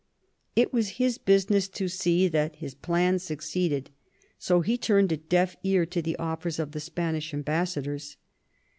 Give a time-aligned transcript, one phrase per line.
[0.55, 3.91] It was his business to see that his plan succeeded.
[4.39, 8.17] So he turned a deaf ear to the offers of the Spanish ambassa dors.